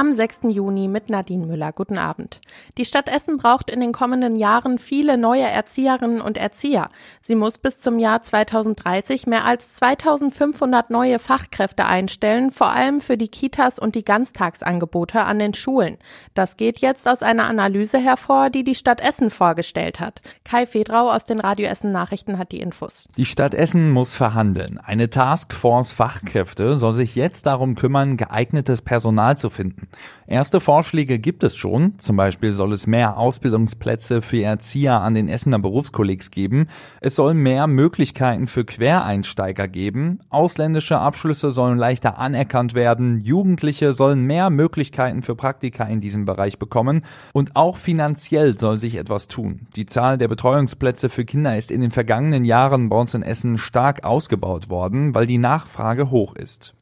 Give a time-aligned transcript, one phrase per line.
[0.00, 0.44] am 6.
[0.48, 1.72] Juni mit Nadine Müller.
[1.72, 2.40] Guten Abend.
[2.78, 6.88] Die Stadt Essen braucht in den kommenden Jahren viele neue Erzieherinnen und Erzieher.
[7.20, 13.18] Sie muss bis zum Jahr 2030 mehr als 2500 neue Fachkräfte einstellen, vor allem für
[13.18, 15.98] die Kitas und die Ganztagsangebote an den Schulen.
[16.32, 20.22] Das geht jetzt aus einer Analyse hervor, die die Stadt Essen vorgestellt hat.
[20.44, 23.04] Kai Fedrau aus den Radio Essen Nachrichten hat die Infos.
[23.18, 24.78] Die Stadt Essen muss verhandeln.
[24.78, 29.89] Eine Taskforce Fachkräfte soll sich jetzt darum kümmern, geeignetes Personal zu finden.
[30.26, 31.98] Erste Vorschläge gibt es schon.
[31.98, 36.68] Zum Beispiel soll es mehr Ausbildungsplätze für Erzieher an den Essener Berufskollegs geben.
[37.00, 40.20] Es soll mehr Möglichkeiten für Quereinsteiger geben.
[40.28, 43.20] Ausländische Abschlüsse sollen leichter anerkannt werden.
[43.20, 47.02] Jugendliche sollen mehr Möglichkeiten für Praktika in diesem Bereich bekommen.
[47.32, 49.66] Und auch finanziell soll sich etwas tun.
[49.74, 53.58] Die Zahl der Betreuungsplätze für Kinder ist in den vergangenen Jahren bei uns in Essen
[53.58, 56.74] stark ausgebaut worden, weil die Nachfrage hoch ist.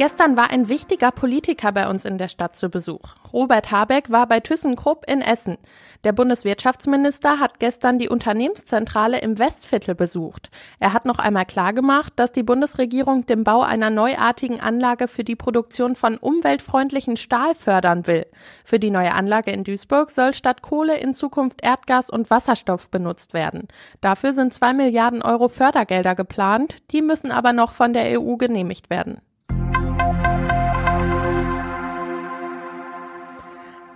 [0.00, 3.16] Gestern war ein wichtiger Politiker bei uns in der Stadt zu Besuch.
[3.34, 5.58] Robert Habeck war bei ThyssenKrupp in Essen.
[6.04, 10.50] Der Bundeswirtschaftsminister hat gestern die Unternehmenszentrale im Westviertel besucht.
[10.78, 15.36] Er hat noch einmal klargemacht, dass die Bundesregierung den Bau einer neuartigen Anlage für die
[15.36, 18.24] Produktion von umweltfreundlichen Stahl fördern will.
[18.64, 23.34] Für die neue Anlage in Duisburg soll statt Kohle in Zukunft Erdgas und Wasserstoff benutzt
[23.34, 23.68] werden.
[24.00, 28.88] Dafür sind zwei Milliarden Euro Fördergelder geplant, die müssen aber noch von der EU genehmigt
[28.88, 29.20] werden.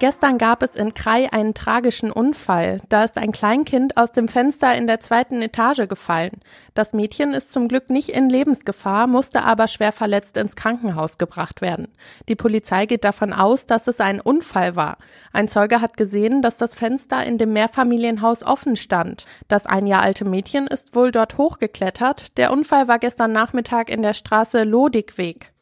[0.00, 2.80] Gestern gab es in Krai einen tragischen Unfall.
[2.88, 6.40] Da ist ein Kleinkind aus dem Fenster in der zweiten Etage gefallen.
[6.72, 11.60] Das Mädchen ist zum Glück nicht in Lebensgefahr, musste aber schwer verletzt ins Krankenhaus gebracht
[11.60, 11.88] werden.
[12.30, 14.96] Die Polizei geht davon aus, dass es ein Unfall war.
[15.34, 19.26] Ein Zeuge hat gesehen, dass das Fenster in dem Mehrfamilienhaus offen stand.
[19.48, 22.38] Das ein Jahr alte Mädchen ist wohl dort hochgeklettert.
[22.38, 25.52] Der Unfall war gestern Nachmittag in der Straße Lodikweg.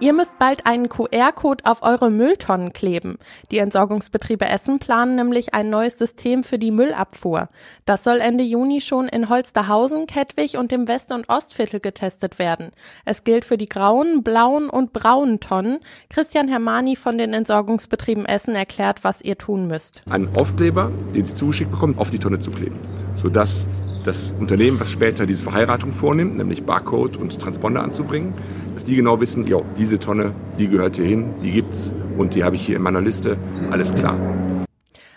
[0.00, 3.18] Ihr müsst bald einen QR-Code auf eure Mülltonnen kleben.
[3.50, 7.50] Die Entsorgungsbetriebe Essen planen nämlich ein neues System für die Müllabfuhr.
[7.84, 12.70] Das soll Ende Juni schon in Holsterhausen, Kettwig und dem West- und Ostviertel getestet werden.
[13.04, 15.80] Es gilt für die grauen, blauen und braunen Tonnen.
[16.08, 20.02] Christian Hermani von den Entsorgungsbetrieben Essen erklärt, was ihr tun müsst.
[20.08, 22.78] Einen Aufkleber, den Sie zugeschickt bekommen, auf die Tonne zu kleben,
[23.12, 23.66] sodass
[24.04, 28.34] das Unternehmen, was später diese Verheiratung vornimmt, nämlich Barcode und Transponder anzubringen,
[28.74, 32.44] dass die genau wissen, jo, diese Tonne, die gehört hier hin, die gibt's und die
[32.44, 33.36] habe ich hier in meiner Liste,
[33.70, 34.16] alles klar.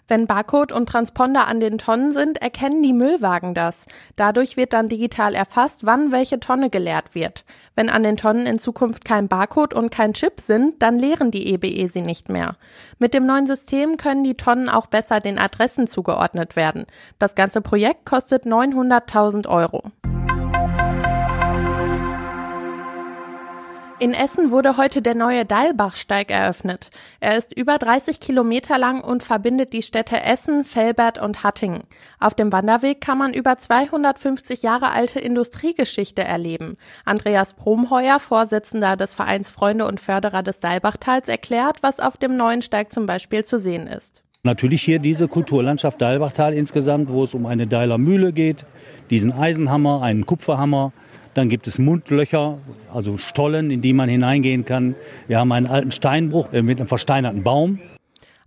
[0.08, 3.86] Wenn Barcode und Transponder an den Tonnen sind, erkennen die Müllwagen das.
[4.16, 7.46] Dadurch wird dann digital erfasst, wann welche Tonne geleert wird.
[7.75, 11.53] Wenn an den Tonnen in Zukunft kein Barcode und kein Chip sind, dann leeren die
[11.53, 12.58] EBE sie nicht mehr.
[13.00, 16.85] Mit dem neuen System können die Tonnen auch besser den Adressen zugeordnet werden.
[17.18, 19.84] Das ganze Projekt kostet 900.000 Euro.
[24.00, 26.90] In Essen wurde heute der neue Deilbachsteig eröffnet.
[27.20, 31.84] Er ist über 30 Kilometer lang und verbindet die Städte Essen, Velbert und Hattingen.
[32.20, 36.78] Auf dem Wanderweg kann man über 250 Jahre alte Industriegeschichte erleben.
[37.06, 42.62] Andreas Bromheuer, Vorsitzender des Vereins Freunde und Förderer des Deilbachtals, erklärt, was auf dem neuen
[42.62, 44.22] Steig zum Beispiel zu sehen ist.
[44.46, 48.66] Natürlich hier diese Kulturlandschaft Deilbachtal insgesamt, wo es um eine Deiler Mühle geht,
[49.09, 50.92] diesen Eisenhammer, einen Kupferhammer,
[51.34, 52.58] dann gibt es Mundlöcher,
[52.94, 54.96] also Stollen, in die man hineingehen kann.
[55.30, 57.80] Wir haben einen alten Steinbruch äh, mit einem versteinerten Baum.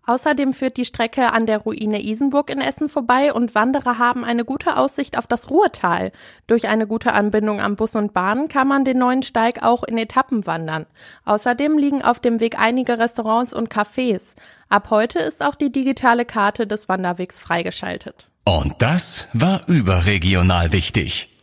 [0.06, 4.44] Außerdem führt die Strecke an der Ruine Isenburg in Essen vorbei und Wanderer haben eine
[4.44, 6.12] gute Aussicht auf das Ruhrtal.
[6.46, 9.98] Durch eine gute Anbindung am Bus und Bahn kann man den neuen Steig auch in
[9.98, 10.86] Etappen wandern.
[11.24, 14.34] Außerdem liegen auf dem Weg einige Restaurants und Cafés.
[14.68, 18.28] Ab heute ist auch die digitale Karte des Wanderwegs freigeschaltet.
[18.44, 21.35] Und das war überregional wichtig.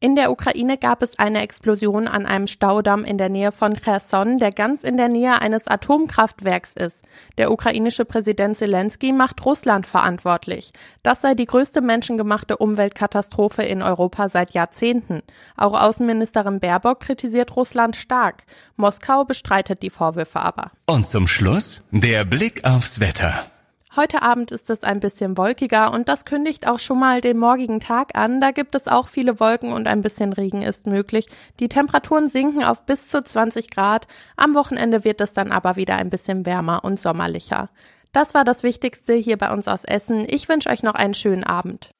[0.00, 4.38] In der Ukraine gab es eine Explosion an einem Staudamm in der Nähe von Cherson,
[4.38, 7.02] der ganz in der Nähe eines Atomkraftwerks ist.
[7.36, 10.72] Der ukrainische Präsident Zelensky macht Russland verantwortlich.
[11.02, 15.22] Das sei die größte menschengemachte Umweltkatastrophe in Europa seit Jahrzehnten.
[15.56, 18.44] Auch Außenministerin Baerbock kritisiert Russland stark.
[18.76, 20.70] Moskau bestreitet die Vorwürfe aber.
[20.86, 23.50] Und zum Schluss der Blick aufs Wetter.
[23.98, 27.80] Heute Abend ist es ein bisschen wolkiger und das kündigt auch schon mal den morgigen
[27.80, 28.40] Tag an.
[28.40, 31.26] Da gibt es auch viele Wolken und ein bisschen Regen ist möglich.
[31.58, 34.06] Die Temperaturen sinken auf bis zu 20 Grad.
[34.36, 37.70] Am Wochenende wird es dann aber wieder ein bisschen wärmer und sommerlicher.
[38.12, 40.26] Das war das Wichtigste hier bei uns aus Essen.
[40.28, 41.90] Ich wünsche euch noch einen schönen Abend.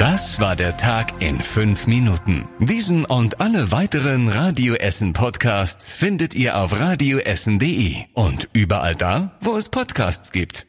[0.00, 2.48] Das war der Tag in fünf Minuten.
[2.58, 9.56] Diesen und alle weiteren Radio Essen Podcasts findet ihr auf radioessen.de und überall da, wo
[9.56, 10.66] es Podcasts gibt.